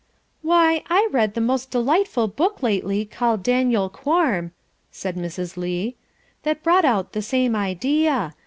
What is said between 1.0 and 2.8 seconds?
read a most delightful book